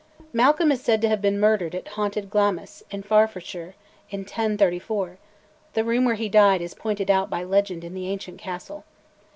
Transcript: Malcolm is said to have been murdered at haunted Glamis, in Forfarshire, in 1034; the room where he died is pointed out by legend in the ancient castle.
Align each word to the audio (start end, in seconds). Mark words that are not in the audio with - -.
Malcolm 0.33 0.71
is 0.71 0.81
said 0.81 0.99
to 0.99 1.07
have 1.07 1.21
been 1.21 1.39
murdered 1.39 1.75
at 1.75 1.89
haunted 1.89 2.31
Glamis, 2.31 2.81
in 2.89 3.03
Forfarshire, 3.03 3.75
in 4.09 4.21
1034; 4.21 5.19
the 5.75 5.83
room 5.83 6.05
where 6.05 6.15
he 6.15 6.27
died 6.27 6.59
is 6.63 6.73
pointed 6.73 7.11
out 7.11 7.29
by 7.29 7.43
legend 7.43 7.83
in 7.83 7.93
the 7.93 8.07
ancient 8.07 8.39
castle. 8.39 8.83